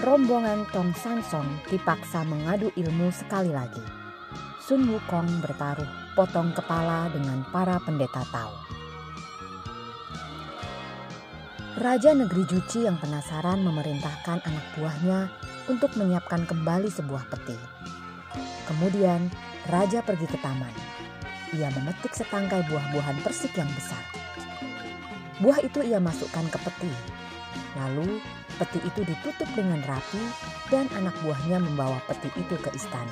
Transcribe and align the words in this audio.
rombongan 0.00 0.64
Tong 0.72 0.96
Sansong 0.96 1.44
dipaksa 1.68 2.24
mengadu 2.24 2.72
ilmu 2.72 3.12
sekali 3.12 3.52
lagi. 3.52 3.84
Sun 4.64 4.88
Wukong 4.88 5.44
bertaruh 5.44 6.16
potong 6.16 6.56
kepala 6.56 7.12
dengan 7.12 7.44
para 7.52 7.76
pendeta 7.84 8.24
Tao. 8.32 8.56
Raja 11.76 12.16
negeri 12.16 12.48
Juci 12.48 12.88
yang 12.88 12.96
penasaran 12.96 13.60
memerintahkan 13.60 14.40
anak 14.44 14.66
buahnya 14.78 15.28
untuk 15.68 15.92
menyiapkan 16.00 16.48
kembali 16.48 16.88
sebuah 16.88 17.28
peti. 17.28 17.58
Kemudian 18.64 19.28
raja 19.68 20.00
pergi 20.00 20.24
ke 20.24 20.38
taman. 20.40 20.72
Ia 21.52 21.68
memetik 21.76 22.16
setangkai 22.16 22.64
buah-buahan 22.70 23.20
persik 23.20 23.52
yang 23.58 23.68
besar. 23.76 24.00
Buah 25.42 25.60
itu 25.60 25.84
ia 25.84 26.00
masukkan 26.00 26.46
ke 26.48 26.58
peti. 26.64 26.92
Lalu 27.76 28.20
Peti 28.62 28.78
itu 28.86 29.02
ditutup 29.02 29.50
dengan 29.58 29.82
rapi 29.90 30.22
dan 30.70 30.86
anak 30.94 31.10
buahnya 31.26 31.58
membawa 31.58 31.98
peti 32.06 32.30
itu 32.38 32.54
ke 32.62 32.70
istana. 32.78 33.10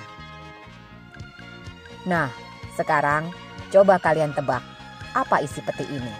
Nah, 2.07 2.31
sekarang 2.79 3.35
coba 3.75 3.99
kalian 3.99 4.31
tebak 4.31 4.63
apa 5.11 5.43
isi 5.43 5.59
peti 5.59 5.91
ini? 5.91 6.15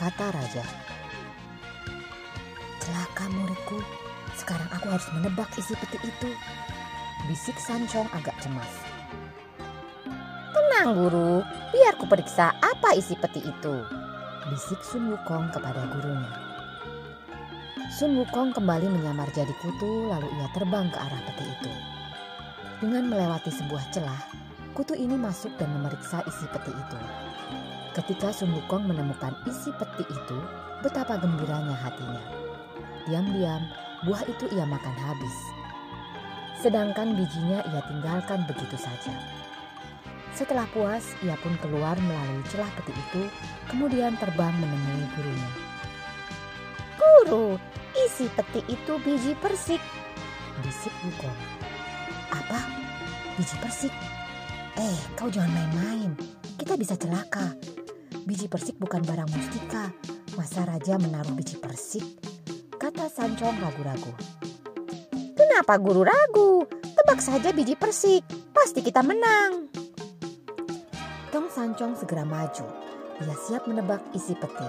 Kata 0.00 0.32
raja. 0.32 0.64
Celaka 2.80 3.28
muridku, 3.28 3.84
sekarang 4.32 4.72
aku 4.72 4.96
harus 4.96 5.08
menebak 5.12 5.52
isi 5.60 5.76
peti 5.76 6.00
itu. 6.00 6.32
Bisik 7.28 7.60
Sancong 7.60 8.08
agak 8.16 8.32
cemas. 8.40 8.72
Tenang 10.56 10.96
guru, 10.96 11.44
biar 11.76 12.00
ku 12.00 12.08
periksa 12.08 12.56
apa 12.64 12.96
isi 12.96 13.12
peti 13.12 13.44
itu. 13.44 13.76
Bisik 14.48 14.80
Sun 14.80 15.12
Wukong 15.12 15.52
kepada 15.52 15.84
gurunya. 15.92 16.47
Sun 17.98 18.14
Wukong 18.14 18.54
kembali 18.54 18.86
menyamar 18.94 19.26
jadi 19.34 19.50
kutu 19.58 20.06
lalu 20.06 20.30
ia 20.38 20.46
terbang 20.54 20.86
ke 20.86 21.02
arah 21.02 21.18
peti 21.18 21.50
itu. 21.50 21.72
Dengan 22.78 23.10
melewati 23.10 23.50
sebuah 23.50 23.90
celah, 23.90 24.22
kutu 24.70 24.94
ini 24.94 25.18
masuk 25.18 25.50
dan 25.58 25.66
memeriksa 25.74 26.22
isi 26.30 26.46
peti 26.46 26.70
itu. 26.70 26.98
Ketika 27.98 28.30
Sun 28.30 28.54
Wukong 28.54 28.86
menemukan 28.86 29.34
isi 29.50 29.74
peti 29.74 30.06
itu, 30.06 30.38
betapa 30.78 31.18
gembiranya 31.18 31.74
hatinya. 31.74 32.22
Diam-diam, 33.10 33.66
buah 34.06 34.22
itu 34.30 34.46
ia 34.54 34.62
makan 34.62 34.94
habis. 34.94 35.36
Sedangkan 36.62 37.18
bijinya 37.18 37.66
ia 37.66 37.82
tinggalkan 37.90 38.46
begitu 38.46 38.78
saja. 38.78 39.10
Setelah 40.38 40.70
puas, 40.70 41.02
ia 41.26 41.34
pun 41.42 41.58
keluar 41.58 41.98
melalui 41.98 42.46
celah 42.46 42.70
peti 42.78 42.94
itu, 42.94 43.26
kemudian 43.66 44.14
terbang 44.22 44.54
menemui 44.54 45.02
gurunya. 45.18 45.67
Isi 47.28 48.24
peti 48.32 48.64
itu 48.72 48.96
biji 49.04 49.36
persik. 49.36 49.82
Bisik 50.64 50.94
Wukong. 51.04 51.36
Apa? 52.32 52.60
Biji 53.36 53.52
persik? 53.60 53.92
Eh, 54.80 54.98
kau 55.12 55.28
jangan 55.28 55.52
main-main. 55.52 56.16
Kita 56.56 56.80
bisa 56.80 56.96
celaka. 56.96 57.52
Biji 58.24 58.48
persik 58.48 58.80
bukan 58.80 59.04
barang 59.04 59.28
mustika. 59.28 59.92
Masa 60.40 60.64
raja 60.64 60.96
menaruh 60.96 61.36
biji 61.36 61.60
persik? 61.60 62.06
Kata 62.80 63.12
Sancong 63.12 63.60
ragu-ragu. 63.60 64.12
Kenapa 65.36 65.76
guru 65.76 66.08
ragu? 66.08 66.64
Tebak 66.80 67.20
saja 67.20 67.52
biji 67.52 67.76
persik. 67.76 68.24
Pasti 68.56 68.80
kita 68.80 69.04
menang. 69.04 69.68
Tong 71.28 71.52
Sancong 71.52 71.92
segera 71.92 72.24
maju. 72.24 72.64
Ia 73.20 73.36
siap 73.36 73.68
menebak 73.68 74.00
isi 74.16 74.32
peti. 74.32 74.64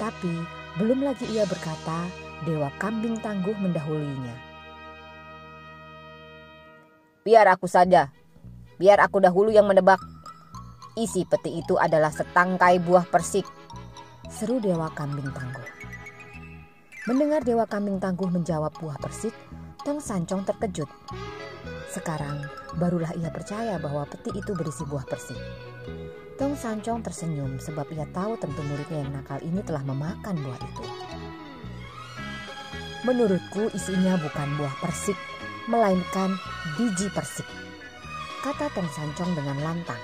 Tapi 0.00 0.64
belum 0.76 1.08
lagi 1.08 1.24
ia 1.32 1.48
berkata, 1.48 2.04
Dewa 2.44 2.68
Kambing 2.76 3.16
Tangguh 3.24 3.56
mendahulinya. 3.56 4.36
Biar 7.24 7.48
aku 7.48 7.64
saja, 7.64 8.12
biar 8.76 9.00
aku 9.00 9.18
dahulu 9.24 9.48
yang 9.48 9.64
menebak. 9.64 9.98
Isi 10.96 11.24
peti 11.24 11.60
itu 11.60 11.80
adalah 11.80 12.12
setangkai 12.12 12.80
buah 12.84 13.08
persik. 13.08 13.48
Seru 14.28 14.60
Dewa 14.60 14.92
Kambing 14.92 15.32
Tangguh. 15.32 15.68
Mendengar 17.08 17.40
Dewa 17.40 17.64
Kambing 17.64 17.96
Tangguh 17.96 18.28
menjawab 18.28 18.76
buah 18.76 19.00
persik, 19.00 19.32
Tong 19.80 20.00
Sancong 20.02 20.44
terkejut. 20.44 20.92
Sekarang 21.88 22.44
barulah 22.76 23.16
ia 23.16 23.32
percaya 23.32 23.80
bahwa 23.80 24.04
peti 24.04 24.28
itu 24.36 24.52
berisi 24.52 24.84
buah 24.84 25.08
persik. 25.08 25.40
Tong 26.36 26.52
Sancong 26.52 27.00
tersenyum 27.00 27.56
sebab 27.56 27.88
ia 27.96 28.04
tahu 28.12 28.36
tentu 28.36 28.60
muridnya 28.68 29.00
yang 29.00 29.08
nakal 29.08 29.40
ini 29.40 29.64
telah 29.64 29.80
memakan 29.80 30.36
buah 30.36 30.60
itu. 30.60 30.84
Menurutku 33.08 33.72
isinya 33.72 34.20
bukan 34.20 34.48
buah 34.60 34.74
persik, 34.84 35.16
melainkan 35.64 36.36
biji 36.76 37.08
persik. 37.08 37.48
Kata 38.44 38.68
Tong 38.76 38.84
Sancong 38.92 39.32
dengan 39.32 39.64
lantang. 39.64 40.02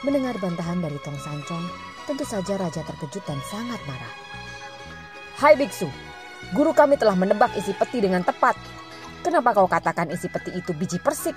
Mendengar 0.00 0.32
bantahan 0.40 0.80
dari 0.80 0.96
Tong 1.04 1.20
Sancong, 1.20 1.68
tentu 2.08 2.24
saja 2.24 2.56
raja 2.56 2.80
terkejut 2.88 3.20
dan 3.28 3.36
sangat 3.52 3.84
marah. 3.84 4.14
Hai 5.36 5.60
biksu, 5.60 5.92
guru 6.56 6.72
kami 6.72 6.96
telah 6.96 7.12
menebak 7.12 7.52
isi 7.52 7.76
peti 7.76 8.00
dengan 8.00 8.24
tepat. 8.24 8.56
Kenapa 9.20 9.52
kau 9.52 9.68
katakan 9.68 10.08
isi 10.08 10.32
peti 10.32 10.56
itu 10.56 10.72
biji 10.72 10.96
persik? 10.96 11.36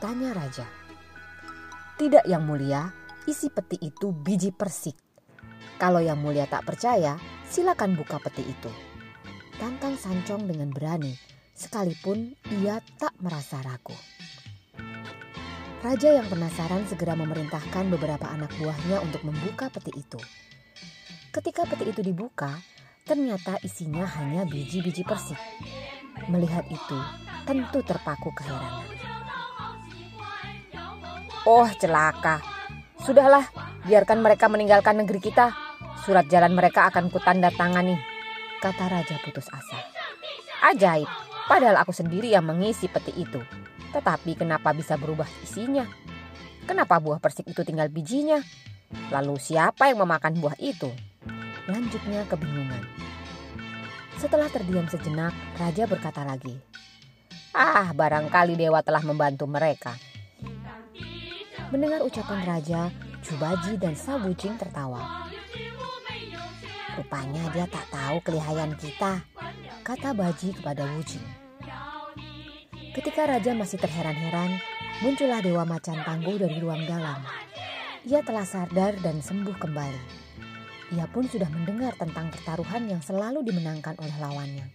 Tanya 0.00 0.32
raja. 0.32 0.64
Tidak 2.00 2.24
yang 2.24 2.48
mulia, 2.48 3.01
isi 3.26 3.50
peti 3.50 3.78
itu 3.82 4.10
biji 4.10 4.50
persik. 4.54 4.96
Kalau 5.76 5.98
yang 5.98 6.20
mulia 6.20 6.46
tak 6.46 6.62
percaya, 6.66 7.18
silakan 7.46 7.98
buka 7.98 8.22
peti 8.22 8.46
itu 8.46 8.72
tantang 9.62 9.94
Sancong 9.94 10.50
dengan 10.50 10.74
berani, 10.74 11.14
sekalipun 11.54 12.34
ia 12.50 12.82
tak 12.98 13.14
merasa 13.22 13.62
ragu. 13.62 13.94
Raja 15.86 16.18
yang 16.18 16.26
penasaran 16.26 16.82
segera 16.90 17.14
memerintahkan 17.14 17.86
beberapa 17.86 18.26
anak 18.26 18.50
buahnya 18.58 18.98
untuk 19.06 19.22
membuka 19.22 19.70
peti 19.70 20.02
itu. 20.02 20.18
Ketika 21.30 21.62
peti 21.70 21.94
itu 21.94 22.02
dibuka, 22.02 22.58
ternyata 23.06 23.62
isinya 23.62 24.02
hanya 24.18 24.42
biji-biji 24.50 25.06
persik. 25.06 25.38
Melihat 26.26 26.66
itu, 26.66 26.98
tentu 27.46 27.86
terpaku 27.86 28.34
keheranan. 28.34 28.86
Oh 31.46 31.70
celaka, 31.78 32.42
sudahlah 33.02 33.44
biarkan 33.84 34.22
mereka 34.22 34.46
meninggalkan 34.46 35.02
negeri 35.02 35.18
kita. 35.18 35.52
Surat 36.02 36.26
jalan 36.26 36.54
mereka 36.54 36.90
akan 36.90 37.10
kutanda 37.14 37.54
tangani 37.54 37.94
kata 38.62 38.86
raja 38.86 39.18
putus 39.26 39.50
asa. 39.50 39.78
Ajaib, 40.62 41.10
padahal 41.50 41.82
aku 41.82 41.90
sendiri 41.90 42.30
yang 42.30 42.46
mengisi 42.46 42.86
peti 42.86 43.10
itu. 43.18 43.42
Tetapi 43.90 44.38
kenapa 44.38 44.70
bisa 44.70 44.94
berubah 44.94 45.26
isinya? 45.42 45.82
Kenapa 46.62 47.02
buah 47.02 47.18
persik 47.18 47.50
itu 47.50 47.66
tinggal 47.66 47.90
bijinya? 47.90 48.38
Lalu 49.10 49.34
siapa 49.42 49.90
yang 49.90 50.06
memakan 50.06 50.38
buah 50.38 50.54
itu? 50.62 50.94
Lanjutnya 51.66 52.22
kebingungan. 52.30 52.86
Setelah 54.22 54.46
terdiam 54.46 54.86
sejenak, 54.86 55.34
raja 55.58 55.90
berkata 55.90 56.22
lagi, 56.22 56.54
"Ah, 57.50 57.90
barangkali 57.90 58.54
dewa 58.54 58.78
telah 58.86 59.02
membantu 59.02 59.50
mereka." 59.50 59.98
Mendengar 61.72 62.04
ucapan 62.04 62.44
raja, 62.44 62.92
Jubaji 63.24 63.80
dan 63.80 63.96
Sabucing 63.96 64.60
tertawa. 64.60 65.24
Rupanya 67.00 67.48
dia 67.48 67.64
tak 67.64 67.88
tahu 67.88 68.20
kelihayan 68.20 68.76
kita, 68.76 69.24
kata 69.80 70.12
Baji 70.12 70.52
kepada 70.52 70.84
Wujing. 70.84 71.24
Ketika 72.92 73.24
raja 73.24 73.56
masih 73.56 73.80
terheran-heran, 73.80 74.60
muncullah 75.00 75.40
dewa 75.40 75.64
macan 75.64 75.96
tangguh 76.04 76.36
dari 76.36 76.60
ruang 76.60 76.84
dalam. 76.84 77.24
Ia 78.04 78.20
telah 78.20 78.44
sadar 78.44 79.00
dan 79.00 79.24
sembuh 79.24 79.56
kembali. 79.56 80.02
Ia 80.92 81.08
pun 81.08 81.24
sudah 81.24 81.48
mendengar 81.48 81.96
tentang 81.96 82.28
pertaruhan 82.28 82.84
yang 82.84 83.00
selalu 83.00 83.40
dimenangkan 83.48 83.96
oleh 83.96 84.16
lawannya. 84.20 84.68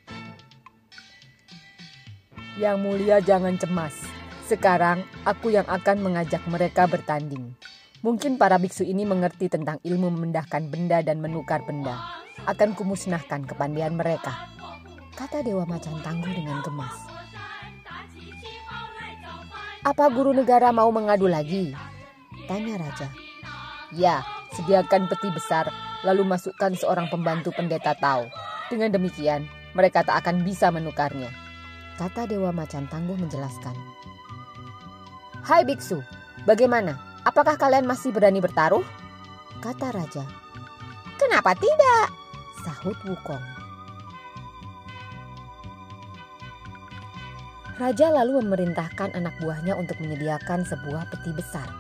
Yang 2.58 2.78
mulia 2.82 3.22
jangan 3.22 3.54
cemas. 3.54 4.17
Sekarang 4.48 5.04
aku 5.28 5.52
yang 5.52 5.68
akan 5.68 6.00
mengajak 6.00 6.40
mereka 6.48 6.88
bertanding. 6.88 7.52
Mungkin 8.00 8.40
para 8.40 8.56
biksu 8.56 8.88
ini 8.88 9.04
mengerti 9.04 9.52
tentang 9.52 9.76
ilmu 9.84 10.08
memendahkan 10.08 10.72
benda 10.72 11.04
dan 11.04 11.20
menukar 11.20 11.68
benda. 11.68 12.24
Akan 12.48 12.72
kumusnahkan 12.72 13.44
kepandian 13.44 14.00
mereka. 14.00 14.48
Kata 15.20 15.44
Dewa 15.44 15.68
Macan 15.68 16.00
Tangguh 16.00 16.32
dengan 16.32 16.64
gemas. 16.64 16.96
Apa 19.84 20.08
guru 20.08 20.32
negara 20.32 20.72
mau 20.72 20.88
mengadu 20.96 21.28
lagi? 21.28 21.76
Tanya 22.48 22.80
Raja. 22.80 23.12
Ya, 23.92 24.24
sediakan 24.56 25.12
peti 25.12 25.28
besar, 25.28 25.68
lalu 26.08 26.24
masukkan 26.24 26.72
seorang 26.72 27.12
pembantu 27.12 27.52
pendeta 27.52 28.00
Tau. 28.00 28.32
Dengan 28.72 28.96
demikian, 28.96 29.44
mereka 29.76 30.08
tak 30.08 30.24
akan 30.24 30.48
bisa 30.48 30.72
menukarnya. 30.72 31.36
Kata 32.00 32.24
Dewa 32.32 32.56
Macan 32.56 32.88
Tangguh 32.88 33.20
menjelaskan. 33.20 33.76
Hai 35.48 35.64
biksu, 35.64 36.04
bagaimana? 36.44 37.00
Apakah 37.24 37.56
kalian 37.56 37.88
masih 37.88 38.12
berani 38.12 38.44
bertaruh? 38.44 38.84
Kata 39.64 39.96
Raja. 39.96 40.28
Kenapa 41.16 41.56
tidak? 41.56 42.12
Sahut 42.68 43.00
Wukong. 43.08 43.40
Raja 47.80 48.12
lalu 48.12 48.44
memerintahkan 48.44 49.16
anak 49.16 49.40
buahnya 49.40 49.72
untuk 49.80 49.96
menyediakan 50.04 50.68
sebuah 50.68 51.08
peti 51.16 51.32
besar. 51.32 51.72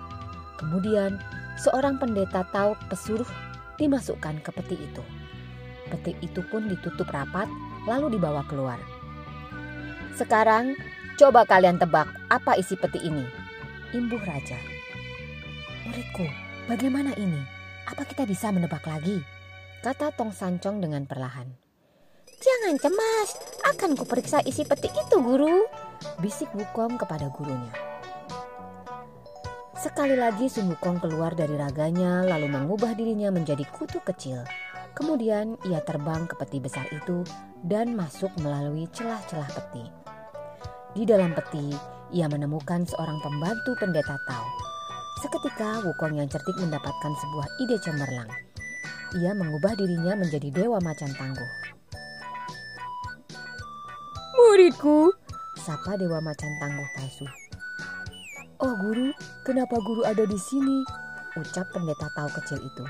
Kemudian, 0.55 1.19
seorang 1.59 1.99
pendeta 1.99 2.47
tahu 2.55 2.71
pesuruh 2.87 3.27
dimasukkan 3.75 4.47
ke 4.47 4.49
peti 4.55 4.79
itu. 4.79 5.03
Peti 5.91 6.15
itu 6.23 6.39
pun 6.47 6.71
ditutup 6.71 7.11
rapat, 7.11 7.51
lalu 7.83 8.15
dibawa 8.15 8.47
keluar. 8.47 8.79
Sekarang, 10.15 10.71
coba 11.19 11.43
kalian 11.43 11.75
tebak 11.75 12.07
apa 12.31 12.55
isi 12.55 12.79
peti 12.79 13.03
ini. 13.03 13.46
Imbuh 13.95 14.19
Raja. 14.19 14.60
Muridku, 15.88 16.28
bagaimana 16.68 17.16
ini? 17.16 17.39
Apa 17.88 18.04
kita 18.04 18.28
bisa 18.28 18.51
menebak 18.51 18.84
lagi? 18.84 19.24
Kata 19.80 20.12
Tong 20.12 20.36
Sancong 20.36 20.84
dengan 20.84 21.07
perlahan. 21.07 21.48
Jangan 22.28 22.75
cemas, 22.75 23.30
akan 23.63 23.95
kuperiksa 23.95 24.44
isi 24.44 24.68
peti 24.68 24.92
itu, 24.92 25.16
guru. 25.24 25.63
Bisik 26.19 26.51
Wukong 26.51 27.00
kepada 27.00 27.31
gurunya. 27.31 27.72
Sekali 29.80 30.19
lagi 30.19 30.51
Sun 30.51 30.68
Wukong 30.75 31.00
keluar 31.00 31.31
dari 31.31 31.56
raganya 31.56 32.28
lalu 32.28 32.51
mengubah 32.51 32.92
dirinya 32.92 33.31
menjadi 33.31 33.63
kutu 33.72 34.04
kecil. 34.04 34.44
Kemudian 35.00 35.56
ia 35.63 35.80
terbang 35.80 36.28
ke 36.28 36.36
peti 36.36 36.60
besar 36.60 36.84
itu 36.92 37.24
dan 37.63 37.95
masuk 37.95 38.36
melalui 38.44 38.92
celah-celah 38.92 39.48
peti. 39.48 39.86
Di 40.92 41.07
dalam 41.07 41.31
peti, 41.31 41.96
ia 42.15 42.31
menemukan 42.31 42.88
seorang 42.88 43.19
pembantu 43.19 43.75
pendeta 43.75 44.15
Tao. 44.24 44.48
Seketika 45.19 45.81
Wukong 45.83 46.15
yang 46.15 46.30
cerdik 46.30 46.56
mendapatkan 46.56 47.12
sebuah 47.12 47.48
ide 47.68 47.77
cemerlang. 47.83 48.30
Ia 49.18 49.31
mengubah 49.36 49.74
dirinya 49.75 50.13
menjadi 50.15 50.54
dewa 50.54 50.80
macan 50.80 51.12
tangguh. 51.18 51.51
Muridku, 54.38 55.12
sapa 55.59 55.98
dewa 55.98 56.21
macan 56.21 56.54
tangguh 56.62 56.88
palsu. 56.95 57.27
Oh 58.62 58.74
guru, 58.77 59.12
kenapa 59.44 59.75
guru 59.81 60.06
ada 60.07 60.24
di 60.24 60.38
sini? 60.38 60.86
Ucap 61.36 61.65
pendeta 61.75 62.07
tahu 62.15 62.30
kecil 62.39 62.60
itu. 62.62 62.86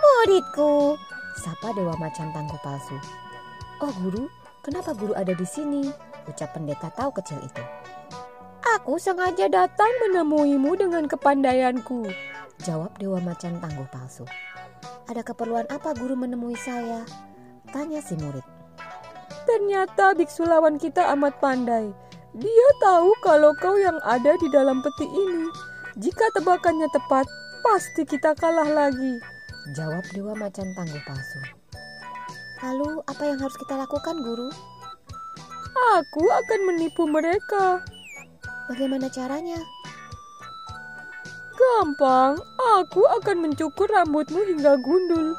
Muridku, 0.00 0.96
sapa 1.38 1.76
dewa 1.76 1.94
macan 2.00 2.32
tangguh 2.34 2.58
palsu. 2.64 2.96
Oh 3.84 3.92
guru, 4.02 4.26
kenapa 4.64 4.96
guru 4.96 5.12
ada 5.14 5.36
di 5.36 5.46
sini? 5.46 6.07
Ucap 6.28 6.52
pendeta 6.52 6.92
tahu 6.92 7.10
kecil 7.16 7.40
itu. 7.40 7.64
Aku 8.76 9.00
sengaja 9.00 9.48
datang 9.48 9.88
menemuimu 10.06 10.76
dengan 10.76 11.08
kepandaianku. 11.08 12.12
Jawab 12.62 12.92
dewa 13.00 13.16
macan 13.24 13.56
tangguh 13.58 13.88
palsu. 13.88 14.28
Ada 15.08 15.24
keperluan 15.24 15.64
apa 15.72 15.96
guru 15.96 16.12
menemui 16.12 16.54
saya? 16.60 17.08
Tanya 17.72 18.04
si 18.04 18.12
murid. 18.20 18.44
Ternyata 19.48 20.12
biksu 20.12 20.44
lawan 20.44 20.76
kita 20.76 21.08
amat 21.16 21.40
pandai. 21.40 21.88
Dia 22.36 22.68
tahu 22.84 23.16
kalau 23.24 23.56
kau 23.56 23.80
yang 23.80 23.96
ada 24.04 24.36
di 24.36 24.48
dalam 24.52 24.84
peti 24.84 25.08
ini. 25.08 25.48
Jika 25.96 26.28
tebakannya 26.36 26.92
tepat, 26.92 27.24
pasti 27.64 28.04
kita 28.04 28.36
kalah 28.36 28.68
lagi. 28.68 29.16
Jawab 29.72 30.04
Dewa 30.12 30.36
Macan 30.36 30.76
Tangguh 30.76 31.02
Palsu. 31.08 31.40
Lalu 32.60 33.00
apa 33.08 33.22
yang 33.24 33.38
harus 33.40 33.56
kita 33.56 33.80
lakukan 33.80 34.16
guru? 34.20 34.52
Aku 35.78 36.26
akan 36.26 36.60
menipu 36.66 37.06
mereka. 37.06 37.82
Bagaimana 38.66 39.06
caranya? 39.08 39.58
Gampang, 41.58 42.38
aku 42.78 43.02
akan 43.18 43.46
mencukur 43.48 43.90
rambutmu 43.90 44.42
hingga 44.46 44.78
gundul. 44.78 45.34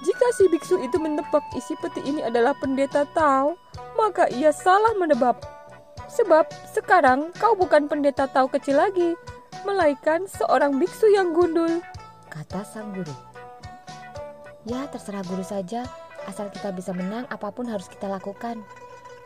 Jika 0.00 0.26
si 0.34 0.48
biksu 0.48 0.80
itu 0.80 0.96
menebak 0.96 1.44
isi 1.54 1.76
peti 1.78 2.00
ini 2.08 2.24
adalah 2.24 2.56
pendeta 2.56 3.04
Tao, 3.12 3.54
maka 3.94 4.26
ia 4.32 4.50
salah 4.50 4.96
menebak. 4.96 5.38
Sebab 6.10 6.48
sekarang 6.72 7.30
kau 7.36 7.54
bukan 7.54 7.86
pendeta 7.86 8.26
Tao 8.26 8.48
kecil 8.48 8.80
lagi, 8.80 9.14
melainkan 9.62 10.24
seorang 10.26 10.80
biksu 10.80 11.06
yang 11.12 11.36
gundul. 11.36 11.84
Kata 12.32 12.64
sang 12.64 12.96
guru. 12.96 13.12
Ya 14.64 14.88
terserah 14.88 15.22
guru 15.28 15.44
saja, 15.44 15.84
asal 16.24 16.48
kita 16.48 16.72
bisa 16.72 16.96
menang 16.96 17.28
apa 17.28 17.52
pun 17.52 17.68
harus 17.68 17.86
kita 17.86 18.08
lakukan. 18.08 18.64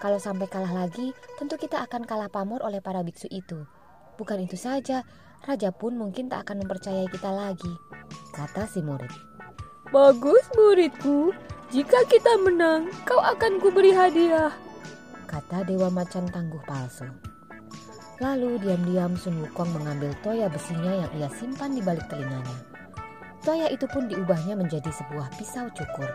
Kalau 0.05 0.21
sampai 0.21 0.45
kalah 0.53 0.85
lagi, 0.85 1.17
tentu 1.41 1.57
kita 1.57 1.81
akan 1.89 2.05
kalah 2.05 2.29
pamor 2.29 2.61
oleh 2.61 2.85
para 2.85 3.01
biksu 3.01 3.25
itu. 3.33 3.65
Bukan 4.21 4.45
itu 4.45 4.53
saja, 4.53 5.01
raja 5.49 5.73
pun 5.73 5.97
mungkin 5.97 6.29
tak 6.29 6.45
akan 6.45 6.61
mempercayai 6.61 7.09
kita 7.09 7.33
lagi, 7.33 7.73
kata 8.37 8.69
si 8.69 8.85
murid. 8.85 9.09
Bagus 9.89 10.45
muridku, 10.53 11.33
jika 11.73 12.05
kita 12.05 12.37
menang, 12.37 12.93
kau 13.09 13.17
akan 13.17 13.57
kuberi 13.57 13.97
hadiah. 13.97 14.53
Kata 15.25 15.65
Dewa 15.65 15.89
Macan 15.89 16.29
Tangguh 16.29 16.61
Palsu. 16.69 17.09
Lalu 18.21 18.61
diam-diam 18.61 19.17
Sun 19.17 19.41
Wukong 19.41 19.73
mengambil 19.73 20.13
toya 20.21 20.53
besinya 20.53 21.01
yang 21.01 21.11
ia 21.17 21.33
simpan 21.33 21.73
di 21.73 21.81
balik 21.81 22.05
telinganya. 22.13 22.61
Toya 23.41 23.73
itu 23.73 23.89
pun 23.89 24.05
diubahnya 24.13 24.53
menjadi 24.53 24.93
sebuah 24.93 25.33
pisau 25.41 25.65
cukur. 25.73 26.13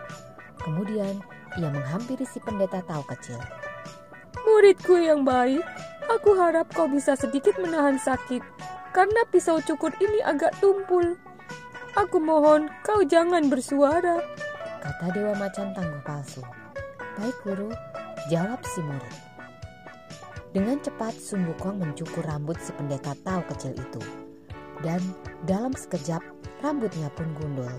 Kemudian 0.62 1.26
ia 1.58 1.70
menghampiri 1.74 2.30
si 2.30 2.38
pendeta 2.38 2.86
tahu 2.86 3.02
kecil. 3.10 3.42
Muridku 4.50 4.98
yang 4.98 5.22
baik, 5.22 5.62
aku 6.10 6.34
harap 6.34 6.74
kau 6.74 6.90
bisa 6.90 7.14
sedikit 7.14 7.54
menahan 7.62 8.02
sakit 8.02 8.42
karena 8.98 9.22
pisau 9.30 9.62
cukur 9.62 9.94
ini 10.02 10.26
agak 10.26 10.58
tumpul. 10.58 11.14
Aku 11.94 12.18
mohon 12.18 12.66
kau 12.82 13.06
jangan 13.06 13.46
bersuara. 13.46 14.18
Kata 14.82 15.14
Dewa 15.14 15.38
Macan 15.38 15.70
Tangguh 15.78 16.02
Palsu. 16.02 16.42
Baik 17.22 17.38
guru, 17.46 17.70
jawab 18.34 18.58
si 18.66 18.82
murid. 18.82 19.16
Dengan 20.50 20.82
cepat 20.82 21.14
Sun 21.14 21.46
Wukong 21.46 21.78
mencukur 21.86 22.26
rambut 22.26 22.58
si 22.58 22.74
pendeta 22.74 23.14
tahu 23.22 23.46
kecil 23.54 23.78
itu. 23.78 24.02
Dan 24.82 24.98
dalam 25.46 25.78
sekejap 25.78 26.26
rambutnya 26.66 27.14
pun 27.14 27.30
gundul. 27.38 27.70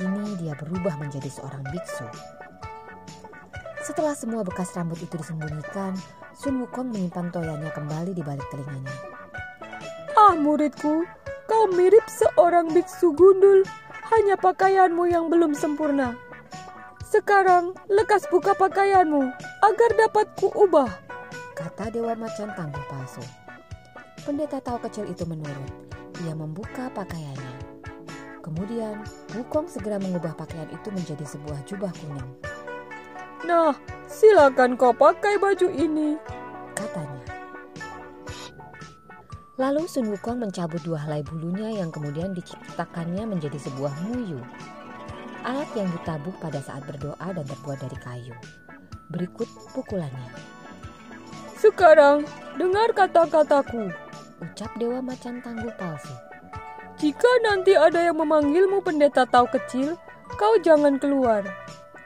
Kini 0.00 0.40
dia 0.40 0.56
berubah 0.56 0.96
menjadi 0.96 1.28
seorang 1.28 1.60
biksu. 1.68 2.08
Setelah 3.82 4.14
semua 4.14 4.46
bekas 4.46 4.70
rambut 4.78 4.94
itu 5.02 5.18
disembunyikan, 5.18 5.98
Sun 6.38 6.62
Wukong 6.62 6.94
menyimpan 6.94 7.34
toyanya 7.34 7.74
kembali 7.74 8.14
di 8.14 8.22
balik 8.22 8.46
telinganya. 8.54 8.94
Ah 10.14 10.38
muridku, 10.38 11.02
Kau 11.50 11.66
mirip 11.74 12.06
seorang 12.06 12.70
biksu 12.70 13.10
gundul, 13.10 13.66
hanya 14.14 14.38
pakaianmu 14.38 15.10
yang 15.10 15.26
belum 15.26 15.52
sempurna. 15.58 16.14
Sekarang 17.02 17.74
lekas 17.90 18.24
buka 18.30 18.54
pakaianmu 18.54 19.34
agar 19.66 19.90
dapat 19.98 20.30
kuubah. 20.38 20.88
Kata 21.58 21.90
Dewa 21.90 22.14
Macan 22.14 22.54
Tangguh 22.54 22.86
Palsu. 22.86 23.20
Pendeta 24.22 24.62
tahu 24.62 24.78
kecil 24.86 25.10
itu 25.10 25.26
menurut. 25.26 25.90
Ia 26.22 26.38
membuka 26.38 26.86
pakaiannya. 26.94 27.82
Kemudian, 28.46 29.02
Wukong 29.34 29.66
segera 29.66 29.98
mengubah 29.98 30.38
pakaian 30.38 30.70
itu 30.70 30.88
menjadi 30.94 31.26
sebuah 31.26 31.66
jubah 31.66 31.90
kuning. 31.98 32.30
Nah, 33.42 33.74
silakan 34.06 34.78
kau 34.78 34.94
pakai 34.94 35.34
baju 35.34 35.66
ini, 35.66 36.14
katanya. 36.78 37.26
Lalu 39.58 39.84
Sun 39.90 40.08
Wukong 40.14 40.42
mencabut 40.42 40.78
dua 40.86 41.02
helai 41.02 41.26
bulunya 41.26 41.82
yang 41.82 41.90
kemudian 41.90 42.32
diciptakannya 42.32 43.26
menjadi 43.26 43.58
sebuah 43.58 43.92
muyu. 44.06 44.38
Alat 45.42 45.66
yang 45.74 45.90
ditabuk 45.90 46.38
pada 46.38 46.62
saat 46.62 46.86
berdoa 46.86 47.34
dan 47.34 47.42
terbuat 47.42 47.82
dari 47.82 47.98
kayu. 47.98 48.34
Berikut 49.10 49.50
pukulannya. 49.74 50.30
Sekarang 51.58 52.26
dengar 52.58 52.94
kata-kataku. 52.94 53.90
Ucap 54.42 54.70
Dewa 54.78 54.98
Macan 54.98 55.38
Tangguh 55.42 55.70
Palsu. 55.78 56.14
Jika 56.98 57.30
nanti 57.46 57.74
ada 57.74 58.02
yang 58.02 58.18
memanggilmu 58.18 58.82
pendeta 58.82 59.26
tahu 59.26 59.46
kecil, 59.50 59.98
kau 60.38 60.54
jangan 60.62 60.98
keluar. 60.98 61.42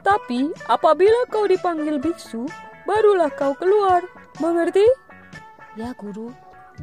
Tapi 0.07 0.55
apabila 0.71 1.27
kau 1.27 1.51
dipanggil 1.51 1.99
biksu, 1.99 2.47
barulah 2.87 3.29
kau 3.35 3.59
keluar. 3.59 4.07
Mengerti? 4.39 4.87
Ya 5.75 5.91
guru, 5.99 6.31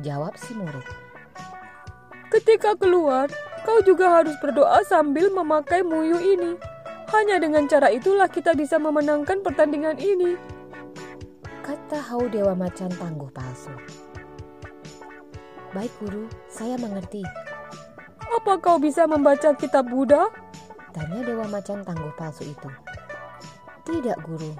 Jawab 0.01 0.33
si 0.41 0.57
murid. 0.57 0.81
Ketika 2.33 2.73
keluar, 2.73 3.29
kau 3.61 3.77
juga 3.85 4.09
harus 4.09 4.33
berdoa 4.41 4.81
sambil 4.89 5.29
memakai 5.29 5.85
muyu 5.85 6.17
ini. 6.17 6.57
Hanya 7.13 7.37
dengan 7.37 7.69
cara 7.69 7.93
itulah 7.93 8.25
kita 8.25 8.57
bisa 8.57 8.81
memenangkan 8.81 9.45
pertandingan 9.45 10.01
ini. 10.01 10.33
Kata 11.61 12.01
Hau 12.09 12.25
Dewa 12.25 12.57
Macan 12.57 12.89
tangguh 12.89 13.29
palsu. 13.29 13.69
Baik 15.77 15.93
guru, 16.01 16.25
saya 16.49 16.73
mengerti. 16.81 17.21
Apa 18.33 18.57
kau 18.57 18.81
bisa 18.81 19.05
membaca 19.05 19.53
kitab 19.53 19.93
Buddha? 19.93 20.25
Tanya 20.89 21.21
Dewa 21.21 21.45
Macan 21.45 21.85
tangguh 21.85 22.17
palsu 22.17 22.49
itu. 22.49 22.69
Tidak 23.83 24.17
guru. 24.23 24.51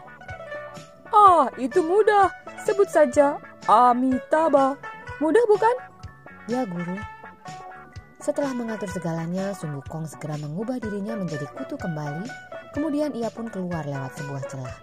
Ah, 1.13 1.48
itu 1.56 1.80
mudah. 1.80 2.32
Sebut 2.63 2.88
saja 2.88 3.39
Amitabha. 3.68 4.75
Mudah 5.24 5.44
bukan? 5.48 5.75
Ya 6.51 6.68
guru. 6.68 7.00
Setelah 8.24 8.56
mengatur 8.56 8.88
segalanya, 8.88 9.51
Sun 9.51 9.75
Wukong 9.80 10.08
segera 10.08 10.39
mengubah 10.39 10.80
dirinya 10.80 11.20
menjadi 11.20 11.44
kutu 11.60 11.75
kembali. 11.75 12.24
Kemudian 12.72 13.12
ia 13.12 13.27
pun 13.27 13.51
keluar 13.51 13.84
lewat 13.84 14.15
sebuah 14.15 14.44
celah. 14.48 14.77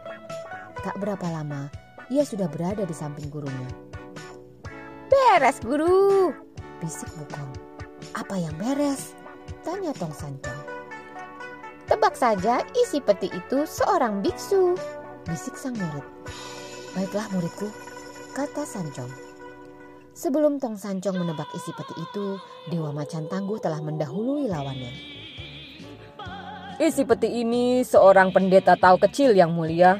Tak 0.85 1.01
berapa 1.01 1.25
lama, 1.29 1.73
ia 2.13 2.21
sudah 2.21 2.49
berada 2.53 2.85
di 2.85 2.93
samping 2.93 3.33
gurunya. 3.33 3.69
Beres, 5.09 5.57
guru. 5.65 6.33
Bisik 6.85 7.09
Wukong. 7.17 7.53
Apa 8.13 8.37
yang 8.37 8.53
beres? 8.61 9.17
Tanya 9.65 9.97
Tong 9.97 10.13
Sancong. 10.13 10.60
Tebak 11.91 12.15
saja 12.15 12.63
isi 12.79 13.03
peti 13.03 13.27
itu 13.35 13.67
seorang 13.67 14.23
biksu. 14.23 14.79
Bisik 15.27 15.59
sang 15.59 15.75
murid. 15.75 16.07
Baiklah 16.95 17.27
muridku, 17.35 17.67
kata 18.31 18.63
Sancong. 18.63 19.11
Sebelum 20.15 20.63
Tong 20.63 20.79
Sancong 20.79 21.19
menebak 21.19 21.51
isi 21.51 21.75
peti 21.75 21.99
itu, 21.99 22.39
Dewa 22.71 22.95
Macan 22.95 23.27
Tangguh 23.27 23.59
telah 23.59 23.83
mendahului 23.83 24.47
lawannya. 24.47 24.93
Isi 26.79 27.03
peti 27.03 27.43
ini 27.43 27.83
seorang 27.83 28.31
pendeta 28.31 28.79
tahu 28.79 29.03
kecil 29.03 29.35
yang 29.35 29.51
mulia, 29.51 29.99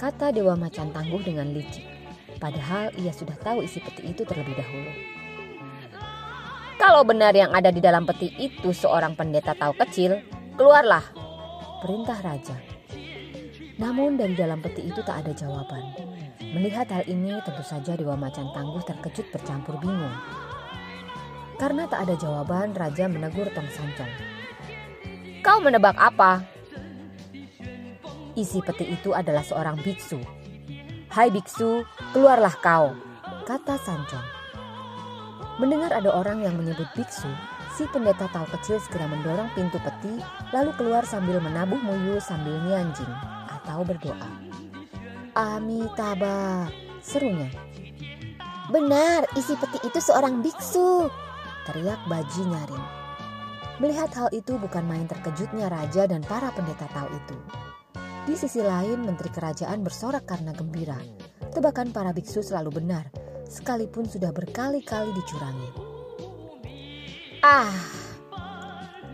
kata 0.00 0.32
Dewa 0.32 0.56
Macan 0.56 0.96
Tangguh 0.96 1.20
dengan 1.20 1.52
licik. 1.52 1.84
Padahal 2.40 2.88
ia 2.96 3.12
sudah 3.12 3.36
tahu 3.36 3.60
isi 3.68 3.84
peti 3.84 4.08
itu 4.08 4.24
terlebih 4.24 4.56
dahulu. 4.56 4.90
Kalau 6.80 7.04
benar 7.04 7.36
yang 7.36 7.52
ada 7.52 7.68
di 7.68 7.84
dalam 7.84 8.08
peti 8.08 8.32
itu 8.40 8.72
seorang 8.72 9.12
pendeta 9.12 9.52
tahu 9.52 9.76
kecil, 9.76 10.24
keluarlah. 10.56 11.17
Perintah 11.78 12.18
raja. 12.18 12.58
Namun 13.78 14.18
dari 14.18 14.34
dalam 14.34 14.58
peti 14.58 14.90
itu 14.90 14.98
tak 15.06 15.22
ada 15.22 15.30
jawaban. 15.30 15.94
Melihat 16.42 16.90
hal 16.90 17.06
ini 17.06 17.38
tentu 17.46 17.62
saja 17.62 17.94
Dewa 17.94 18.18
Macan 18.18 18.50
Tangguh 18.50 18.82
terkejut 18.82 19.30
bercampur 19.30 19.78
bingung. 19.78 20.16
Karena 21.54 21.86
tak 21.86 22.10
ada 22.10 22.18
jawaban, 22.18 22.74
raja 22.74 23.06
menegur 23.06 23.46
Tong 23.54 23.70
Sancong. 23.70 24.10
Kau 25.46 25.62
menebak 25.62 25.94
apa? 25.94 26.42
Isi 28.34 28.58
peti 28.58 28.90
itu 28.90 29.14
adalah 29.14 29.46
seorang 29.46 29.78
biksu. 29.78 30.18
Hai 31.14 31.30
biksu, 31.30 31.86
keluarlah 32.10 32.58
kau, 32.58 32.90
kata 33.46 33.78
Sancong. 33.78 34.26
Mendengar 35.62 35.94
ada 35.94 36.10
orang 36.10 36.42
yang 36.42 36.58
menyebut 36.58 36.90
biksu, 36.98 37.30
si 37.78 37.86
pendeta 37.94 38.26
tahu 38.34 38.42
kecil 38.58 38.82
segera 38.82 39.06
mendorong 39.06 39.54
pintu 39.54 39.78
peti 39.78 40.18
lalu 40.50 40.74
keluar 40.74 41.06
sambil 41.06 41.38
menabuh 41.38 41.78
muyu 41.78 42.18
sambil 42.18 42.58
nyanjing 42.66 43.06
atau 43.46 43.86
berdoa. 43.86 44.26
Amitabha, 45.38 46.66
serunya. 46.98 47.46
Benar, 48.74 49.30
isi 49.38 49.54
peti 49.54 49.78
itu 49.86 50.02
seorang 50.02 50.42
biksu. 50.42 51.06
Teriak 51.70 52.02
Baji 52.10 52.42
nyaring. 52.50 52.86
Melihat 53.78 54.10
hal 54.18 54.28
itu 54.34 54.58
bukan 54.58 54.82
main 54.82 55.06
terkejutnya 55.06 55.70
raja 55.70 56.10
dan 56.10 56.26
para 56.26 56.50
pendeta 56.50 56.90
tahu 56.90 57.06
itu. 57.14 57.36
Di 58.26 58.34
sisi 58.34 58.58
lain, 58.58 59.06
menteri 59.06 59.30
kerajaan 59.30 59.86
bersorak 59.86 60.26
karena 60.26 60.50
gembira. 60.50 60.98
Tebakan 61.54 61.94
para 61.94 62.10
biksu 62.10 62.42
selalu 62.42 62.82
benar, 62.82 63.06
sekalipun 63.46 64.10
sudah 64.10 64.34
berkali-kali 64.34 65.14
dicurangi. 65.14 65.87
Ah, 67.38 67.70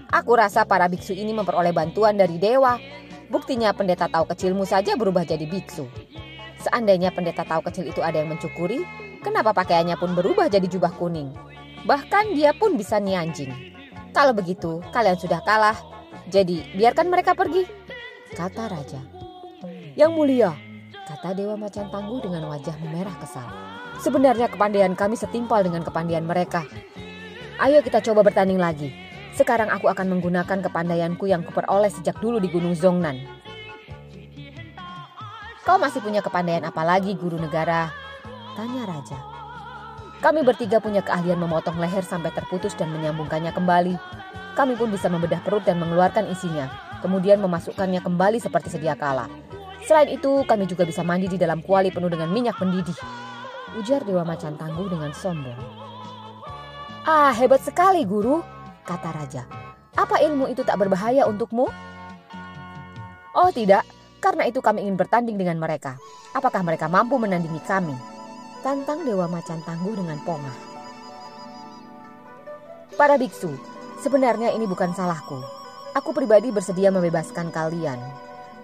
aku 0.08 0.32
rasa 0.32 0.64
para 0.64 0.88
biksu 0.88 1.12
ini 1.12 1.36
memperoleh 1.36 1.76
bantuan 1.76 2.16
dari 2.16 2.40
dewa. 2.40 2.80
Buktinya 3.28 3.76
pendeta 3.76 4.08
tahu 4.08 4.24
kecilmu 4.32 4.64
saja 4.64 4.96
berubah 4.96 5.28
jadi 5.28 5.44
biksu. 5.44 5.84
Seandainya 6.64 7.12
pendeta 7.12 7.44
tahu 7.44 7.60
kecil 7.68 7.84
itu 7.92 8.00
ada 8.00 8.24
yang 8.24 8.32
mencukuri, 8.32 8.80
kenapa 9.20 9.52
pakaiannya 9.52 10.00
pun 10.00 10.16
berubah 10.16 10.48
jadi 10.48 10.64
jubah 10.64 10.96
kuning? 10.96 11.36
Bahkan 11.84 12.32
dia 12.32 12.56
pun 12.56 12.80
bisa 12.80 12.96
nianjing. 12.96 13.52
Kalau 14.16 14.32
begitu, 14.32 14.80
kalian 14.88 15.20
sudah 15.20 15.44
kalah. 15.44 15.76
Jadi, 16.32 16.64
biarkan 16.72 17.12
mereka 17.12 17.36
pergi, 17.36 17.68
kata 18.32 18.72
raja. 18.72 19.00
Yang 19.92 20.10
mulia, 20.16 20.56
kata 21.04 21.36
Dewa 21.36 21.60
Macan 21.60 21.92
Tangguh 21.92 22.24
dengan 22.24 22.48
wajah 22.48 22.72
memerah 22.80 23.12
kesal. 23.20 23.44
Sebenarnya 24.00 24.48
kepandaian 24.48 24.96
kami 24.96 25.20
setimpal 25.20 25.60
dengan 25.60 25.84
kepandaian 25.84 26.24
mereka. 26.24 26.64
Ayo 27.54 27.86
kita 27.86 28.02
coba 28.02 28.26
bertanding 28.26 28.58
lagi. 28.58 28.90
Sekarang 29.30 29.70
aku 29.70 29.86
akan 29.86 30.10
menggunakan 30.10 30.58
kepandaianku 30.58 31.30
yang 31.30 31.46
kuperoleh 31.46 31.86
sejak 31.86 32.18
dulu 32.18 32.42
di 32.42 32.50
Gunung 32.50 32.74
Zongnan. 32.74 33.22
Kau 35.62 35.78
masih 35.78 36.02
punya 36.02 36.18
kepandaian 36.18 36.66
apa 36.66 36.82
lagi, 36.82 37.14
guru 37.14 37.38
negara? 37.38 37.94
Tanya 38.58 38.90
raja. 38.90 39.18
Kami 40.18 40.42
bertiga 40.42 40.82
punya 40.82 40.98
keahlian 41.06 41.38
memotong 41.38 41.78
leher 41.78 42.02
sampai 42.02 42.34
terputus 42.34 42.74
dan 42.74 42.90
menyambungkannya 42.90 43.54
kembali. 43.54 43.94
Kami 44.58 44.74
pun 44.74 44.90
bisa 44.90 45.06
membedah 45.06 45.38
perut 45.46 45.62
dan 45.62 45.78
mengeluarkan 45.78 46.26
isinya, 46.30 46.70
kemudian 47.06 47.38
memasukkannya 47.38 48.02
kembali 48.02 48.42
seperti 48.42 48.74
sedia 48.74 48.98
kala. 48.98 49.30
Selain 49.86 50.10
itu, 50.10 50.42
kami 50.46 50.66
juga 50.66 50.82
bisa 50.86 51.06
mandi 51.06 51.30
di 51.30 51.38
dalam 51.38 51.62
kuali 51.62 51.94
penuh 51.94 52.10
dengan 52.10 52.30
minyak 52.34 52.58
mendidih. 52.58 52.98
Ujar 53.78 54.02
Dewa 54.02 54.26
Macan 54.26 54.58
Tangguh 54.58 54.86
dengan 54.90 55.10
sombong. 55.14 55.83
Ah, 57.04 57.36
hebat 57.36 57.60
sekali 57.60 58.00
guru, 58.08 58.40
kata 58.88 59.12
raja. 59.12 59.44
Apa 59.92 60.24
ilmu 60.24 60.48
itu 60.48 60.64
tak 60.64 60.80
berbahaya 60.80 61.28
untukmu? 61.28 61.68
Oh 63.36 63.50
tidak, 63.52 63.84
karena 64.24 64.48
itu 64.48 64.64
kami 64.64 64.88
ingin 64.88 64.96
bertanding 64.96 65.36
dengan 65.36 65.60
mereka. 65.60 66.00
Apakah 66.32 66.64
mereka 66.64 66.88
mampu 66.88 67.20
menandingi 67.20 67.60
kami? 67.68 67.92
Tantang 68.64 69.04
Dewa 69.04 69.28
Macan 69.28 69.60
Tangguh 69.68 69.92
dengan 69.92 70.16
pongah. 70.24 70.56
Para 72.96 73.20
biksu, 73.20 73.52
sebenarnya 74.00 74.56
ini 74.56 74.64
bukan 74.64 74.96
salahku. 74.96 75.44
Aku 75.92 76.16
pribadi 76.16 76.48
bersedia 76.56 76.88
membebaskan 76.88 77.52
kalian. 77.52 78.00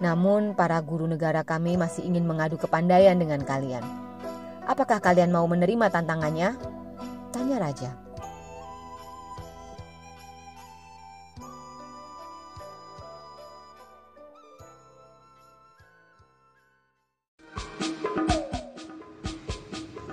Namun 0.00 0.56
para 0.56 0.80
guru 0.80 1.04
negara 1.04 1.44
kami 1.44 1.76
masih 1.76 2.08
ingin 2.08 2.24
mengadu 2.24 2.56
kepandaian 2.56 3.20
dengan 3.20 3.44
kalian. 3.44 3.84
Apakah 4.64 4.96
kalian 4.96 5.28
mau 5.28 5.44
menerima 5.44 5.92
tantangannya? 5.92 6.56
Tanya 7.36 7.60
raja. 7.60 8.09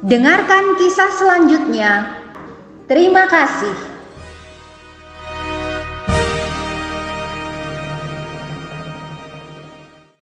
Dengarkan 0.08 0.80
kisah 0.80 1.12
selanjutnya. 1.20 2.24
Terima 2.88 3.28
kasih. 3.28 3.76